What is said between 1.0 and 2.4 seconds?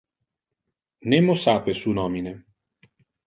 Nemo sape su nomine.